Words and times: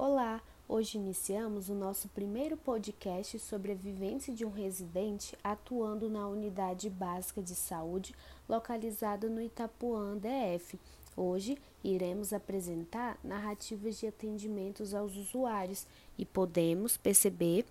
Olá, 0.00 0.40
hoje 0.68 0.96
iniciamos 0.96 1.68
o 1.68 1.74
nosso 1.74 2.06
primeiro 2.10 2.56
podcast 2.56 3.36
sobre 3.40 3.72
a 3.72 3.74
vivência 3.74 4.32
de 4.32 4.44
um 4.44 4.50
residente 4.52 5.36
atuando 5.42 6.08
na 6.08 6.24
unidade 6.28 6.88
básica 6.88 7.42
de 7.42 7.56
saúde 7.56 8.14
localizada 8.48 9.28
no 9.28 9.42
Itapuã 9.42 10.16
DF. 10.16 10.78
Hoje 11.16 11.58
iremos 11.82 12.32
apresentar 12.32 13.18
narrativas 13.24 13.98
de 13.98 14.06
atendimentos 14.06 14.94
aos 14.94 15.16
usuários 15.16 15.84
e 16.16 16.24
podemos 16.24 16.96
perceber 16.96 17.66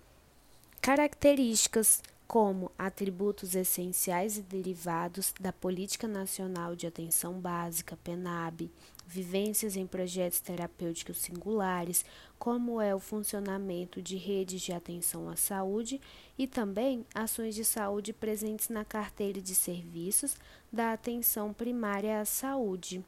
características 0.82 2.02
como 2.28 2.70
atributos 2.78 3.54
essenciais 3.54 4.36
e 4.36 4.42
derivados 4.42 5.32
da 5.40 5.50
Política 5.50 6.06
Nacional 6.06 6.76
de 6.76 6.86
Atenção 6.86 7.40
Básica, 7.40 7.96
PENAB, 8.04 8.70
vivências 9.06 9.76
em 9.76 9.86
projetos 9.86 10.38
terapêuticos 10.38 11.16
singulares, 11.16 12.04
como 12.38 12.82
é 12.82 12.94
o 12.94 13.00
funcionamento 13.00 14.02
de 14.02 14.18
redes 14.18 14.60
de 14.60 14.74
atenção 14.74 15.30
à 15.30 15.36
saúde 15.36 15.98
e 16.36 16.46
também 16.46 17.06
ações 17.14 17.54
de 17.54 17.64
saúde 17.64 18.12
presentes 18.12 18.68
na 18.68 18.84
carteira 18.84 19.40
de 19.40 19.54
serviços 19.54 20.36
da 20.70 20.92
atenção 20.92 21.54
primária 21.54 22.20
à 22.20 22.26
saúde. 22.26 23.02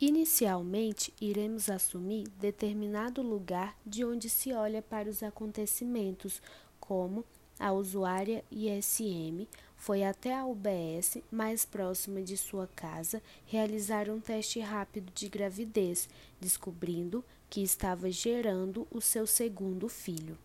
Inicialmente, 0.00 1.12
iremos 1.20 1.68
assumir 1.68 2.26
determinado 2.40 3.20
lugar 3.20 3.76
de 3.84 4.02
onde 4.02 4.30
se 4.30 4.50
olha 4.50 4.80
para 4.80 5.10
os 5.10 5.22
acontecimentos, 5.22 6.40
como 6.80 7.22
a 7.58 7.70
usuária 7.70 8.42
ISM 8.50 9.46
foi 9.76 10.02
até 10.02 10.34
a 10.34 10.46
UBS 10.46 11.18
mais 11.30 11.66
próxima 11.66 12.22
de 12.22 12.34
sua 12.38 12.66
casa 12.68 13.22
realizar 13.44 14.08
um 14.08 14.20
teste 14.20 14.58
rápido 14.60 15.12
de 15.14 15.28
gravidez, 15.28 16.08
descobrindo 16.40 17.22
que 17.50 17.62
estava 17.62 18.10
gerando 18.10 18.88
o 18.90 19.02
seu 19.02 19.26
segundo 19.26 19.86
filho. 19.86 20.38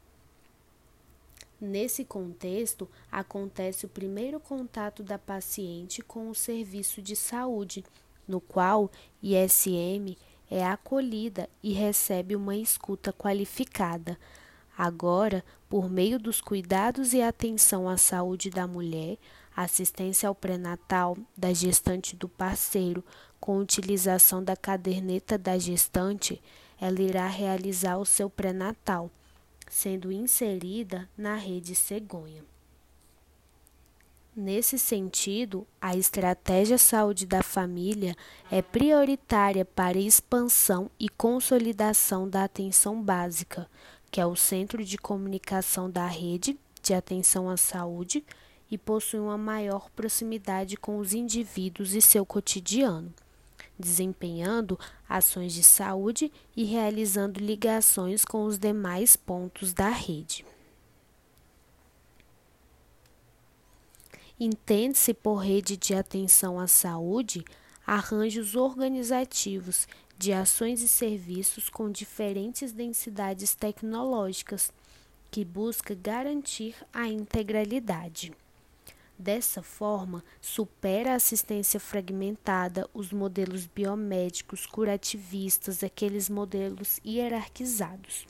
Nesse 1.62 2.04
contexto, 2.04 2.90
acontece 3.10 3.86
o 3.86 3.90
primeiro 3.90 4.38
contato 4.38 5.02
da 5.02 5.18
paciente 5.18 6.02
com 6.02 6.30
o 6.30 6.36
serviço 6.36 7.02
de 7.02 7.16
saúde 7.16 7.86
no 8.28 8.40
qual 8.40 8.92
ISM 9.22 10.16
é 10.50 10.66
acolhida 10.66 11.50
e 11.62 11.74
recebe 11.74 12.36
uma 12.36 12.56
escuta 12.56 13.12
qualificada. 13.12 14.18
Agora, 14.78 15.44
por 15.70 15.90
meio 15.90 16.20
dos 16.20 16.42
cuidados 16.42 17.14
e 17.14 17.22
atenção 17.22 17.88
à 17.88 17.98
saúde 17.98 18.50
da 18.50 18.68
mulher, 18.68 19.18
assistência 19.56 20.28
ao 20.28 20.36
pré-natal 20.36 21.18
da 21.36 21.54
gestante 21.54 22.16
do 22.16 22.28
parceiro, 22.28 23.04
com 23.40 23.58
utilização 23.58 24.44
da 24.44 24.56
caderneta 24.56 25.38
da 25.38 25.58
gestante, 25.58 26.42
ela 26.80 27.02
irá 27.02 27.28
realizar 27.28 27.98
o 27.98 28.06
seu 28.06 28.30
pré-natal, 28.30 29.10
sendo 29.70 30.12
inserida 30.12 31.10
na 31.18 31.36
rede 31.36 31.74
cegonha. 31.74 32.44
Nesse 34.38 34.78
sentido, 34.78 35.66
a 35.80 35.96
estratégia 35.96 36.78
saúde 36.78 37.26
da 37.26 37.42
família 37.42 38.14
é 38.52 38.62
prioritária 38.62 39.64
para 39.64 39.98
a 39.98 40.02
expansão 40.02 40.92
e 41.00 41.08
consolidação 41.08 42.28
da 42.28 42.44
atenção 42.44 43.02
básica, 43.02 43.66
que 44.12 44.20
é 44.20 44.26
o 44.26 44.36
centro 44.36 44.84
de 44.84 44.98
comunicação 44.98 45.90
da 45.90 46.06
rede 46.06 46.60
de 46.84 46.94
atenção 46.94 47.50
à 47.50 47.56
saúde 47.56 48.26
e 48.70 48.78
possui 48.78 49.22
uma 49.22 49.38
maior 49.38 49.90
proximidade 49.92 50.76
com 50.76 50.98
os 50.98 51.14
indivíduos 51.14 51.94
e 51.94 52.02
seu 52.02 52.26
cotidiano, 52.26 53.14
desempenhando 53.80 54.78
ações 55.08 55.54
de 55.54 55.64
saúde 55.64 56.30
e 56.58 56.66
realizando 56.66 57.40
ligações 57.40 58.26
com 58.26 58.44
os 58.44 58.60
demais 58.60 59.16
pontos 59.16 59.72
da 59.72 59.88
rede. 59.88 60.46
Entende-se 64.38 65.14
por 65.14 65.36
rede 65.38 65.78
de 65.78 65.96
atenção 65.96 66.60
à 66.60 66.68
saúde 66.68 67.46
arranjos 67.88 68.56
organizativos 68.56 69.88
de 70.18 70.34
ações 70.34 70.82
e 70.82 70.88
serviços 70.90 71.70
com 71.70 71.90
diferentes 71.90 72.74
densidades 72.74 73.56
tecnológicas, 73.56 74.74
que 75.32 75.46
busca 75.46 75.96
garantir 75.96 76.76
a 76.94 77.08
integralidade. 77.08 78.34
Dessa 79.18 79.62
forma, 79.62 80.22
supera 80.42 81.14
a 81.14 81.16
assistência 81.16 81.80
fragmentada, 81.80 82.90
os 82.94 83.14
modelos 83.14 83.66
biomédicos 83.66 84.66
curativistas, 84.66 85.82
aqueles 85.82 86.30
modelos 86.30 87.00
hierarquizados. 87.06 88.28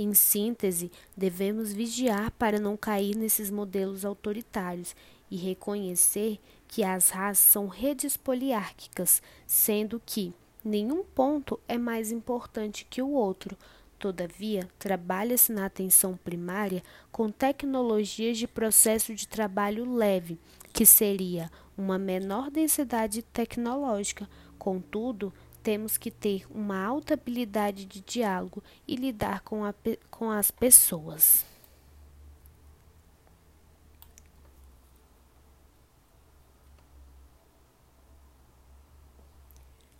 Em 0.00 0.14
síntese, 0.14 0.92
devemos 1.16 1.72
vigiar 1.72 2.30
para 2.30 2.60
não 2.60 2.76
cair 2.76 3.16
nesses 3.16 3.50
modelos 3.50 4.04
autoritários 4.04 4.94
e 5.28 5.36
reconhecer 5.36 6.38
que 6.68 6.84
as 6.84 7.10
raças 7.10 7.44
são 7.44 7.66
redes 7.66 8.16
poliárquicas, 8.16 9.20
sendo 9.44 10.00
que 10.06 10.32
nenhum 10.64 11.02
ponto 11.02 11.58
é 11.66 11.76
mais 11.76 12.12
importante 12.12 12.86
que 12.88 13.02
o 13.02 13.10
outro. 13.10 13.58
Todavia, 13.98 14.68
trabalha-se 14.78 15.50
na 15.50 15.66
atenção 15.66 16.16
primária 16.16 16.80
com 17.10 17.28
tecnologias 17.28 18.38
de 18.38 18.46
processo 18.46 19.12
de 19.12 19.26
trabalho 19.26 19.92
leve, 19.92 20.38
que 20.72 20.86
seria 20.86 21.50
uma 21.76 21.98
menor 21.98 22.52
densidade 22.52 23.20
tecnológica. 23.20 24.30
Contudo, 24.56 25.32
temos 25.62 25.96
que 25.96 26.10
ter 26.10 26.46
uma 26.50 26.82
alta 26.82 27.14
habilidade 27.14 27.84
de 27.84 28.00
diálogo 28.00 28.62
e 28.86 28.96
lidar 28.96 29.40
com, 29.40 29.64
a, 29.64 29.74
com 30.10 30.30
as 30.30 30.50
pessoas. 30.50 31.44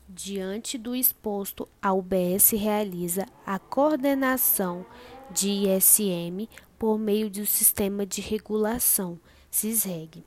Diante 0.09 0.77
do 0.79 0.97
exposto, 0.97 1.69
a 1.81 1.93
UBS 1.93 2.51
realiza 2.51 3.27
a 3.47 3.59
coordenação 3.59 4.85
de 5.31 5.49
ISM 5.49 6.49
por 6.79 6.99
meio 6.99 7.31
do 7.31 7.45
Sistema 7.45 8.07
de 8.07 8.21
Regulação, 8.21 9.21
SISREG 9.51 10.25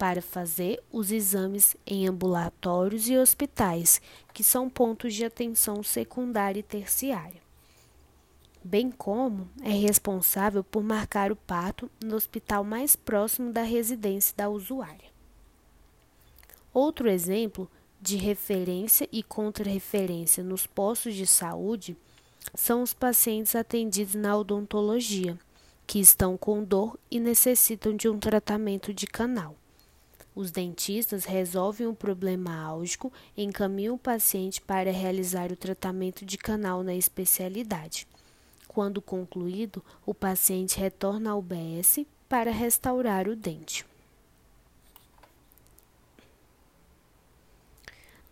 para 0.00 0.22
fazer 0.22 0.82
os 0.90 1.12
exames 1.12 1.76
em 1.86 2.08
ambulatórios 2.08 3.06
e 3.06 3.18
hospitais, 3.18 4.00
que 4.32 4.42
são 4.42 4.70
pontos 4.70 5.12
de 5.12 5.26
atenção 5.26 5.82
secundária 5.82 6.60
e 6.60 6.62
terciária. 6.62 7.42
Bem 8.64 8.90
como 8.90 9.46
é 9.62 9.68
responsável 9.68 10.64
por 10.64 10.82
marcar 10.82 11.30
o 11.30 11.36
parto 11.36 11.90
no 12.02 12.16
hospital 12.16 12.64
mais 12.64 12.96
próximo 12.96 13.52
da 13.52 13.60
residência 13.60 14.34
da 14.34 14.48
usuária. 14.48 15.10
Outro 16.72 17.06
exemplo 17.06 17.70
de 18.00 18.16
referência 18.16 19.06
e 19.12 19.22
contra-referência 19.22 20.42
nos 20.42 20.66
postos 20.66 21.14
de 21.14 21.26
saúde 21.26 21.94
são 22.54 22.82
os 22.82 22.94
pacientes 22.94 23.54
atendidos 23.54 24.14
na 24.14 24.34
odontologia, 24.34 25.38
que 25.86 26.00
estão 26.00 26.38
com 26.38 26.64
dor 26.64 26.98
e 27.10 27.20
necessitam 27.20 27.94
de 27.94 28.08
um 28.08 28.18
tratamento 28.18 28.94
de 28.94 29.06
canal. 29.06 29.59
Os 30.40 30.50
dentistas 30.50 31.26
resolvem 31.26 31.86
o 31.86 31.94
problema 31.94 32.62
álgico 32.62 33.12
e 33.36 33.44
encaminham 33.44 33.96
o 33.96 33.98
paciente 33.98 34.58
para 34.58 34.90
realizar 34.90 35.52
o 35.52 35.56
tratamento 35.56 36.24
de 36.24 36.38
canal 36.38 36.82
na 36.82 36.94
especialidade. 36.94 38.08
Quando 38.66 39.02
concluído, 39.02 39.84
o 40.06 40.14
paciente 40.14 40.80
retorna 40.80 41.32
ao 41.32 41.40
UBS 41.40 42.06
para 42.26 42.50
restaurar 42.50 43.28
o 43.28 43.36
dente. 43.36 43.84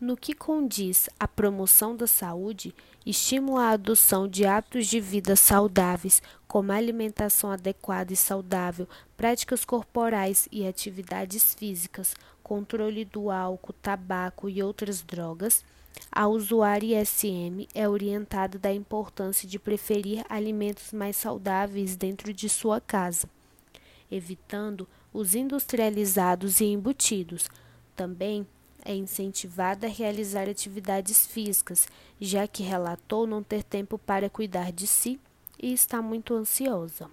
No 0.01 0.17
que 0.17 0.33
condiz 0.33 1.11
a 1.19 1.27
promoção 1.27 1.97
da 1.97 2.07
saúde, 2.07 2.73
estimula 3.05 3.63
a 3.63 3.71
adoção 3.71 4.29
de 4.29 4.47
hábitos 4.47 4.87
de 4.87 5.01
vida 5.01 5.35
saudáveis, 5.35 6.23
como 6.47 6.71
alimentação 6.71 7.51
adequada 7.51 8.13
e 8.13 8.17
saudável, 8.17 8.89
práticas 9.17 9.65
corporais 9.65 10.49
e 10.53 10.65
atividades 10.65 11.53
físicas, 11.53 12.15
controle 12.45 13.05
do 13.05 13.29
álcool, 13.29 13.73
tabaco 13.73 14.49
e 14.49 14.63
outras 14.63 15.03
drogas. 15.03 15.65
A 16.13 16.29
usuária 16.29 17.03
ISM 17.03 17.67
é 17.75 17.89
orientada 17.89 18.57
da 18.57 18.73
importância 18.73 19.49
de 19.49 19.59
preferir 19.59 20.25
alimentos 20.29 20.93
mais 20.93 21.17
saudáveis 21.17 21.97
dentro 21.97 22.33
de 22.33 22.49
sua 22.49 22.81
casa, 22.81 23.29
evitando 24.09 24.87
os 25.13 25.35
industrializados 25.35 26.61
e 26.61 26.67
embutidos. 26.67 27.49
Também 27.97 28.47
é 28.85 28.95
incentivada 28.95 29.87
a 29.87 29.91
realizar 29.91 30.49
atividades 30.49 31.27
físicas, 31.27 31.89
já 32.21 32.47
que 32.47 32.63
relatou 32.63 33.27
não 33.27 33.43
ter 33.43 33.63
tempo 33.63 33.99
para 33.99 34.31
cuidar 34.31 34.73
de 34.73 34.87
si 34.87 35.21
e 35.59 35.73
está 35.73 36.01
muito 36.01 36.35
ansiosa. 36.35 37.11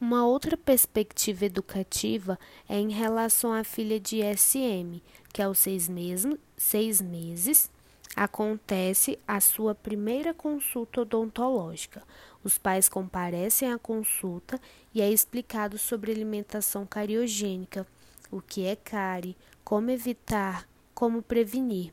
Uma 0.00 0.24
outra 0.24 0.56
perspectiva 0.56 1.44
educativa 1.44 2.38
é 2.68 2.78
em 2.78 2.90
relação 2.90 3.52
à 3.52 3.64
filha 3.64 3.98
de 3.98 4.20
SM, 4.22 5.02
que 5.32 5.42
aos 5.42 5.58
seis, 5.58 5.88
mesmo, 5.88 6.38
seis 6.56 7.00
meses 7.00 7.68
acontece 8.14 9.18
a 9.26 9.40
sua 9.40 9.74
primeira 9.74 10.32
consulta 10.32 11.00
odontológica. 11.00 12.02
Os 12.44 12.56
pais 12.58 12.88
comparecem 12.88 13.72
à 13.72 13.78
consulta 13.78 14.60
e 14.94 15.02
é 15.02 15.10
explicado 15.10 15.76
sobre 15.76 16.12
alimentação 16.12 16.86
cariogênica, 16.86 17.84
o 18.30 18.40
que 18.40 18.66
é 18.66 18.76
cárie, 18.76 19.36
como 19.64 19.90
evitar, 19.90 20.68
como 20.94 21.22
prevenir. 21.22 21.92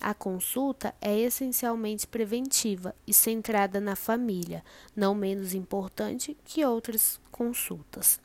A 0.00 0.12
consulta 0.12 0.94
é 1.00 1.18
essencialmente 1.18 2.06
preventiva 2.06 2.94
e 3.06 3.14
centrada 3.14 3.80
na 3.80 3.96
família, 3.96 4.62
não 4.94 5.14
menos 5.14 5.54
importante 5.54 6.36
que 6.44 6.64
outras 6.64 7.20
consultas. 7.30 8.20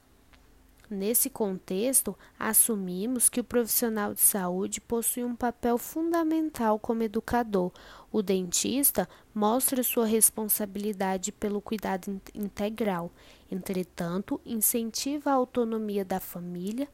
Nesse 0.90 1.30
contexto, 1.30 2.18
assumimos 2.38 3.30
que 3.30 3.40
o 3.40 3.46
profissional 3.46 4.14
de 4.14 4.20
saúde 4.20 4.82
possui 4.82 5.24
um 5.24 5.34
papel 5.34 5.78
fundamental 5.78 6.78
como 6.78 7.04
educador. 7.04 7.72
O 8.12 8.22
dentista 8.22 9.08
mostra 9.34 9.84
sua 9.84 10.06
responsabilidade 10.06 11.32
pelo 11.32 11.62
cuidado 11.62 12.22
integral, 12.36 13.10
entretanto, 13.50 14.42
incentiva 14.46 15.32
a 15.32 15.36
autonomia 15.36 16.04
da 16.04 16.20
família 16.20 16.90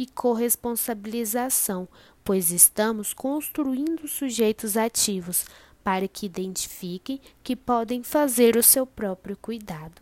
e 0.00 0.06
corresponsabilização, 0.06 1.86
pois 2.24 2.50
estamos 2.50 3.12
construindo 3.12 4.08
sujeitos 4.08 4.74
ativos 4.74 5.44
para 5.84 6.08
que 6.08 6.24
identifiquem 6.24 7.20
que 7.44 7.54
podem 7.54 8.02
fazer 8.02 8.56
o 8.56 8.62
seu 8.62 8.86
próprio 8.86 9.36
cuidado. 9.36 10.00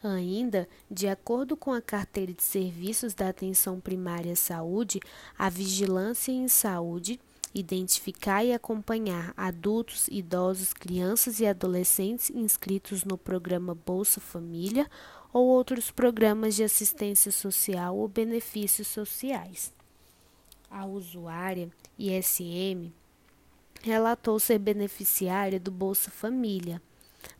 Ainda, 0.00 0.68
de 0.88 1.08
acordo 1.08 1.56
com 1.56 1.72
a 1.72 1.82
Carteira 1.82 2.32
de 2.32 2.44
Serviços 2.44 3.12
da 3.12 3.28
Atenção 3.28 3.80
Primária 3.80 4.34
à 4.34 4.36
Saúde, 4.36 5.00
a 5.36 5.50
vigilância 5.50 6.30
em 6.30 6.46
saúde 6.46 7.18
identificar 7.54 8.44
e 8.44 8.52
acompanhar 8.52 9.32
adultos, 9.36 10.08
idosos, 10.08 10.72
crianças 10.72 11.40
e 11.40 11.46
adolescentes 11.46 12.30
inscritos 12.30 13.04
no 13.04 13.18
programa 13.18 13.74
Bolsa 13.74 14.20
Família 14.20 14.88
ou 15.32 15.46
outros 15.46 15.90
programas 15.90 16.54
de 16.54 16.64
assistência 16.64 17.32
social 17.32 17.96
ou 17.96 18.08
benefícios 18.08 18.88
sociais. 18.88 19.72
A 20.70 20.86
usuária 20.86 21.70
ISM 21.98 22.92
relatou 23.82 24.38
ser 24.38 24.58
beneficiária 24.58 25.60
do 25.60 25.70
Bolsa 25.70 26.10
Família. 26.10 26.80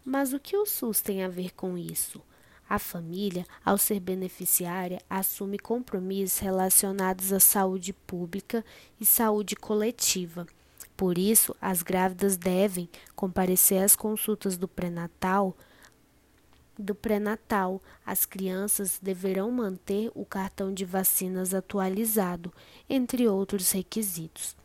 Mas 0.04 0.32
o 0.32 0.40
que 0.40 0.56
o 0.56 0.66
SUS 0.66 1.00
tem 1.00 1.22
a 1.22 1.28
ver 1.28 1.52
com 1.54 1.78
isso? 1.78 2.20
A 2.72 2.78
família, 2.78 3.44
ao 3.62 3.76
ser 3.76 4.00
beneficiária, 4.00 4.98
assume 5.10 5.58
compromissos 5.58 6.38
relacionados 6.38 7.30
à 7.30 7.38
saúde 7.38 7.92
pública 7.92 8.64
e 8.98 9.04
saúde 9.04 9.54
coletiva. 9.54 10.46
Por 10.96 11.18
isso, 11.18 11.54
as 11.60 11.82
grávidas 11.82 12.38
devem 12.38 12.88
comparecer 13.14 13.82
às 13.82 13.94
consultas 13.94 14.56
do 14.56 14.66
pré-natal. 14.66 15.54
Do 16.78 16.94
pré-natal, 16.94 17.78
as 18.06 18.24
crianças 18.24 18.98
deverão 19.02 19.50
manter 19.50 20.10
o 20.14 20.24
cartão 20.24 20.72
de 20.72 20.86
vacinas 20.86 21.52
atualizado, 21.52 22.50
entre 22.88 23.28
outros 23.28 23.70
requisitos. 23.70 24.56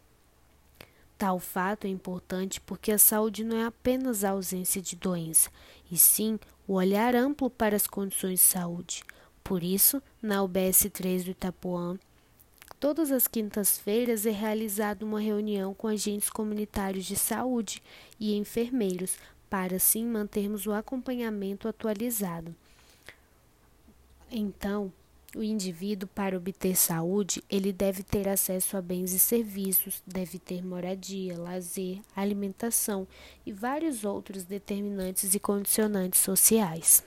Tal 1.17 1.39
fato 1.39 1.85
é 1.85 1.89
importante 1.89 2.61
porque 2.61 2.91
a 2.91 2.97
saúde 2.99 3.43
não 3.43 3.57
é 3.57 3.65
apenas 3.65 4.23
a 4.23 4.29
ausência 4.31 4.81
de 4.81 4.95
doença, 4.95 5.49
e 5.91 5.97
sim 5.97 6.39
o 6.67 6.73
olhar 6.73 7.15
amplo 7.15 7.49
para 7.49 7.75
as 7.75 7.87
condições 7.87 8.39
de 8.39 8.45
saúde. 8.45 9.03
Por 9.43 9.63
isso, 9.63 10.01
na 10.21 10.43
UBS 10.43 10.87
3 10.93 11.23
do 11.23 11.31
Itapuã, 11.31 11.97
todas 12.79 13.11
as 13.11 13.27
quintas-feiras 13.27 14.25
é 14.27 14.31
realizada 14.31 15.03
uma 15.03 15.19
reunião 15.19 15.73
com 15.73 15.87
agentes 15.87 16.29
comunitários 16.29 17.05
de 17.05 17.15
saúde 17.15 17.81
e 18.19 18.35
enfermeiros, 18.35 19.17
para 19.49 19.77
assim 19.77 20.05
mantermos 20.05 20.67
o 20.67 20.73
acompanhamento 20.73 21.67
atualizado. 21.67 22.53
Então, 24.29 24.91
o 25.35 25.43
indivíduo, 25.43 26.07
para 26.07 26.37
obter 26.37 26.75
saúde, 26.75 27.43
ele 27.49 27.73
deve 27.73 28.01
ter 28.01 28.27
acesso 28.29 28.77
a 28.77 28.81
bens 28.81 29.11
e 29.11 29.19
serviços, 29.19 30.01
deve 30.07 30.39
ter 30.39 30.63
moradia, 30.65 31.37
lazer, 31.37 31.99
alimentação 32.15 33.07
e 33.45 33.51
vários 33.51 34.05
outros 34.05 34.45
determinantes 34.45 35.35
e 35.35 35.39
condicionantes 35.39 36.21
sociais. 36.21 37.03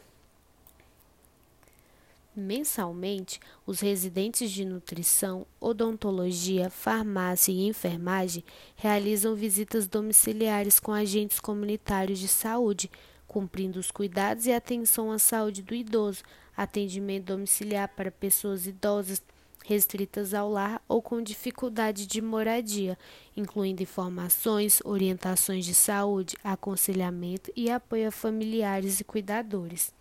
Mensalmente, 2.37 3.41
os 3.67 3.81
residentes 3.81 4.51
de 4.51 4.65
nutrição, 4.65 5.47
odontologia, 5.61 6.71
farmácia 6.71 7.51
e 7.51 7.67
enfermagem 7.67 8.45
realizam 8.77 9.35
visitas 9.35 9.89
domiciliares 9.89 10.79
com 10.79 10.93
agentes 10.93 11.41
comunitários 11.41 12.19
de 12.19 12.29
saúde, 12.29 12.91
cumprindo 13.27 13.81
os 13.81 13.91
cuidados 13.91 14.47
e 14.47 14.53
atenção 14.53 15.11
à 15.11 15.19
saúde 15.19 15.63
do 15.63 15.75
idoso, 15.75 16.23
atendimento 16.63 17.25
domiciliar 17.25 17.89
para 17.89 18.11
pessoas 18.11 18.67
idosas 18.67 19.23
restritas 19.65 20.35
ao 20.35 20.51
lar 20.51 20.83
ou 20.87 21.01
com 21.01 21.23
dificuldade 21.23 22.07
de 22.07 22.21
moradia, 22.21 22.99
incluindo 23.35 23.83
informações, 23.83 24.83
orientações 24.85 25.65
de 25.65 25.75
saúde, 25.75 26.37
aconselhamento 26.45 27.51
e 27.57 27.71
apoio 27.71 28.09
a 28.09 28.11
familiares 28.11 29.01
e 29.01 29.05
cuidadores. 29.05 29.95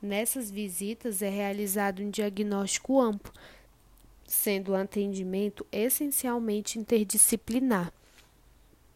Nessas 0.00 0.50
visitas 0.50 1.20
é 1.20 1.28
realizado 1.28 2.02
um 2.02 2.08
diagnóstico 2.08 2.98
amplo, 2.98 3.30
sendo 4.26 4.72
o 4.72 4.74
atendimento 4.74 5.66
essencialmente 5.70 6.78
interdisciplinar. 6.78 7.92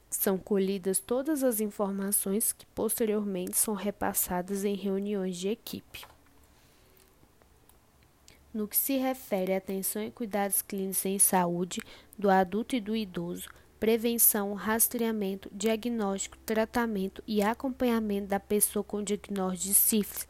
São 0.08 0.38
colhidas 0.38 0.98
todas 0.98 1.44
as 1.44 1.60
informações 1.60 2.54
que 2.54 2.64
posteriormente 2.66 3.58
são 3.58 3.74
repassadas 3.74 4.64
em 4.64 4.74
reuniões 4.74 5.36
de 5.36 5.48
equipe. 5.48 6.15
No 8.56 8.66
que 8.66 8.74
se 8.74 8.96
refere 8.96 9.52
à 9.52 9.58
atenção 9.58 10.02
e 10.02 10.10
cuidados 10.10 10.62
clínicos 10.62 11.04
em 11.04 11.18
saúde 11.18 11.82
do 12.16 12.30
adulto 12.30 12.74
e 12.74 12.80
do 12.80 12.96
idoso, 12.96 13.50
prevenção, 13.78 14.54
rastreamento, 14.54 15.50
diagnóstico, 15.52 16.38
tratamento 16.38 17.22
e 17.26 17.42
acompanhamento 17.42 18.28
da 18.28 18.40
pessoa 18.40 18.82
com 18.82 19.02
diagnóstico 19.02 19.68
de 19.68 19.74
sífilis, 19.74 20.26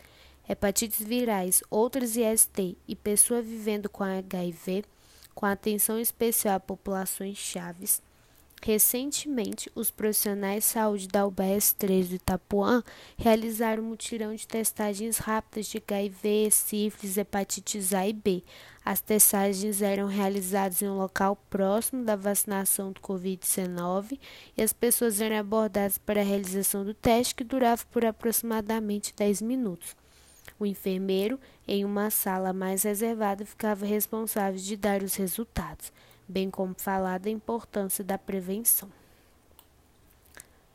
hepatites 0.48 1.06
virais, 1.06 1.62
outras 1.70 2.16
IST 2.16 2.76
e 2.88 2.96
pessoa 2.96 3.40
vivendo 3.40 3.88
com 3.88 4.02
HIV, 4.02 4.84
com 5.32 5.46
atenção 5.46 5.96
especial 5.96 6.56
a 6.56 6.60
populações 6.60 7.38
chaves, 7.38 8.02
Recentemente, 8.62 9.70
os 9.74 9.90
profissionais 9.90 10.64
de 10.64 10.70
saúde 10.70 11.06
da 11.06 11.24
UBS 11.24 11.72
3 11.74 12.08
do 12.08 12.14
Itapuã 12.16 12.82
realizaram 13.16 13.82
um 13.82 13.90
mutirão 13.90 14.34
de 14.34 14.46
testagens 14.46 15.18
rápidas 15.18 15.66
de 15.66 15.78
HIV, 15.78 16.50
sífilis, 16.50 17.16
hepatites 17.16 17.92
A 17.92 18.08
e 18.08 18.12
B. 18.12 18.42
As 18.84 19.00
testagens 19.00 19.82
eram 19.82 20.06
realizadas 20.06 20.82
em 20.82 20.88
um 20.88 20.96
local 20.96 21.36
próximo 21.48 22.04
da 22.04 22.16
vacinação 22.16 22.90
do 22.90 23.00
Covid-19 23.00 24.18
e 24.56 24.62
as 24.62 24.72
pessoas 24.72 25.20
eram 25.20 25.36
abordadas 25.36 25.98
para 25.98 26.20
a 26.20 26.24
realização 26.24 26.84
do 26.84 26.94
teste, 26.94 27.34
que 27.34 27.44
durava 27.44 27.84
por 27.90 28.04
aproximadamente 28.04 29.14
10 29.16 29.42
minutos. 29.42 29.94
O 30.58 30.66
enfermeiro, 30.66 31.38
em 31.68 31.84
uma 31.84 32.10
sala 32.10 32.52
mais 32.52 32.82
reservada, 32.82 33.44
ficava 33.44 33.84
responsável 33.84 34.58
de 34.58 34.76
dar 34.76 35.02
os 35.02 35.14
resultados 35.14 35.92
bem 36.28 36.50
como 36.50 36.74
falar 36.76 37.18
da 37.18 37.30
importância 37.30 38.02
da 38.02 38.18
prevenção. 38.18 38.90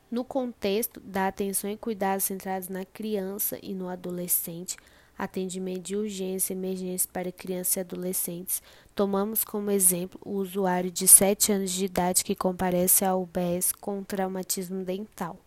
No 0.09 0.25
contexto 0.25 0.99
da 0.99 1.27
atenção 1.27 1.69
e 1.69 1.77
cuidados 1.77 2.25
centrados 2.25 2.67
na 2.67 2.83
criança 2.83 3.57
e 3.63 3.73
no 3.73 3.87
adolescente, 3.87 4.75
atendimento 5.17 5.83
de 5.83 5.95
urgência 5.95 6.53
e 6.53 6.57
emergência 6.57 7.09
para 7.13 7.31
crianças 7.31 7.75
e 7.75 7.79
adolescentes, 7.79 8.61
tomamos 8.93 9.43
como 9.43 9.71
exemplo 9.71 10.19
o 10.25 10.31
usuário 10.31 10.91
de 10.91 11.07
7 11.07 11.53
anos 11.53 11.71
de 11.71 11.85
idade 11.85 12.23
que 12.23 12.35
comparece 12.35 13.05
ao 13.05 13.21
UBS 13.21 13.71
com 13.71 14.03
traumatismo 14.03 14.83
dental, 14.83 15.37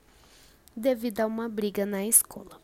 devido 0.77 1.21
a 1.21 1.27
uma 1.27 1.49
briga 1.49 1.85
na 1.85 2.07
escola. 2.07 2.63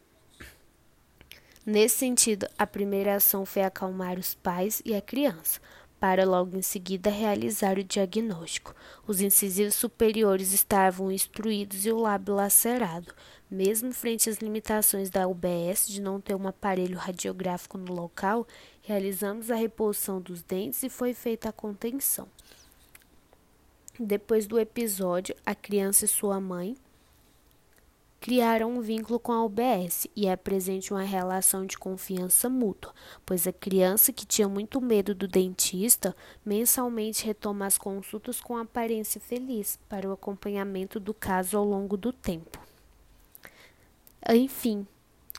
Nesse 1.66 1.98
sentido, 1.98 2.48
a 2.56 2.66
primeira 2.66 3.16
ação 3.16 3.44
foi 3.44 3.62
acalmar 3.62 4.18
os 4.18 4.34
pais 4.34 4.80
e 4.84 4.94
a 4.94 5.02
criança, 5.02 5.60
para 6.00 6.24
logo 6.24 6.56
em 6.56 6.62
seguida 6.62 7.10
realizar 7.10 7.78
o 7.78 7.84
diagnóstico. 7.84 8.74
Os 9.06 9.20
incisivos 9.20 9.74
superiores 9.74 10.52
estavam 10.52 11.12
instruídos 11.12 11.84
e 11.84 11.92
o 11.92 11.98
lábio 11.98 12.34
lacerado. 12.34 13.14
Mesmo 13.50 13.92
frente 13.92 14.30
às 14.30 14.38
limitações 14.38 15.10
da 15.10 15.28
UBS 15.28 15.86
de 15.86 16.00
não 16.00 16.20
ter 16.20 16.34
um 16.34 16.48
aparelho 16.48 16.96
radiográfico 16.96 17.76
no 17.76 17.92
local, 17.92 18.46
realizamos 18.82 19.50
a 19.50 19.54
reposição 19.54 20.20
dos 20.20 20.42
dentes 20.42 20.82
e 20.82 20.88
foi 20.88 21.12
feita 21.12 21.50
a 21.50 21.52
contenção. 21.52 22.26
Depois 23.98 24.46
do 24.46 24.58
episódio, 24.58 25.36
a 25.44 25.54
criança 25.54 26.06
e 26.06 26.08
sua 26.08 26.40
mãe 26.40 26.74
criaram 28.20 28.70
um 28.70 28.82
vínculo 28.82 29.18
com 29.18 29.32
a 29.32 29.42
UBS 29.42 30.06
e 30.14 30.28
apresente 30.28 30.92
uma 30.92 31.02
relação 31.02 31.64
de 31.64 31.78
confiança 31.78 32.50
mútua, 32.50 32.94
pois 33.24 33.46
a 33.46 33.52
criança 33.52 34.12
que 34.12 34.26
tinha 34.26 34.46
muito 34.46 34.78
medo 34.80 35.14
do 35.14 35.26
dentista 35.26 36.14
mensalmente 36.44 37.24
retoma 37.24 37.64
as 37.64 37.78
consultas 37.78 38.38
com 38.38 38.58
aparência 38.58 39.18
feliz 39.18 39.78
para 39.88 40.06
o 40.06 40.12
acompanhamento 40.12 41.00
do 41.00 41.14
caso 41.14 41.56
ao 41.56 41.64
longo 41.64 41.96
do 41.96 42.12
tempo. 42.12 42.60
Enfim, 44.28 44.86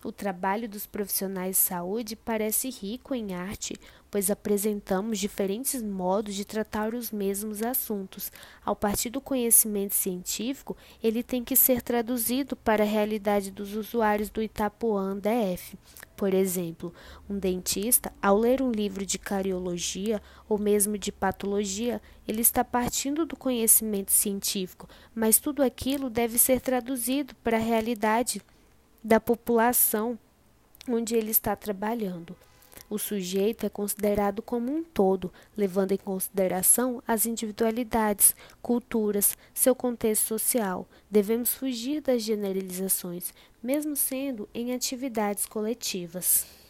o 0.04 0.12
trabalho 0.12 0.68
dos 0.68 0.88
profissionais 0.88 1.58
de 1.58 1.62
saúde 1.62 2.16
parece 2.16 2.72
rico 2.72 3.14
em 3.14 3.36
arte, 3.36 3.76
pois 4.12 4.30
apresentamos 4.30 5.18
diferentes 5.18 5.82
modos 5.82 6.36
de 6.36 6.44
tratar 6.44 6.94
os 6.94 7.12
mesmos 7.12 7.64
assuntos. 7.64 8.30
Ao 8.64 8.76
partir 8.76 9.10
do 9.10 9.22
conhecimento 9.22 9.96
científico, 9.96 10.76
ele 11.02 11.24
tem 11.24 11.46
que 11.46 11.56
ser 11.56 11.82
traduzido 11.82 12.58
para 12.58 12.84
a 12.84 12.88
realidade 12.88 13.50
dos 13.50 13.74
usuários 13.74 14.30
do 14.30 14.42
Itapuã 14.42 15.18
DF. 15.18 15.78
Por 16.18 16.34
exemplo, 16.34 16.94
um 17.30 17.40
dentista, 17.40 18.12
ao 18.22 18.38
ler 18.38 18.62
um 18.62 18.70
livro 18.70 19.06
de 19.06 19.18
cariologia 19.18 20.22
ou 20.48 20.60
mesmo 20.60 20.98
de 20.98 21.12
patologia, 21.12 22.02
ele 22.28 22.42
está 22.42 22.66
partindo 22.66 23.26
do 23.26 23.38
conhecimento 23.38 24.12
científico, 24.12 24.90
mas 25.16 25.40
tudo 25.40 25.64
aquilo 25.64 26.10
deve 26.10 26.38
ser 26.38 26.60
traduzido 26.60 27.34
para 27.36 27.56
a 27.56 27.62
realidade 27.62 28.42
da 29.02 29.22
população 29.22 30.20
onde 30.88 31.16
ele 31.16 31.32
está 31.32 31.56
trabalhando. 31.56 32.36
O 32.92 33.00
sujeito 33.00 33.66
é 33.66 33.70
considerado 33.70 34.42
como 34.42 34.70
um 34.70 34.84
todo, 34.84 35.32
levando 35.56 35.94
em 35.94 35.98
consideração 35.98 37.02
as 37.08 37.26
individualidades, 37.26 38.36
culturas, 38.62 39.38
seu 39.54 39.74
contexto 39.74 40.28
social. 40.28 40.86
Devemos 41.10 41.54
fugir 41.54 42.02
das 42.02 42.22
generalizações, 42.22 43.34
mesmo 43.64 43.96
sendo 43.96 44.50
em 44.54 44.74
atividades 44.74 45.46
coletivas. 45.46 46.61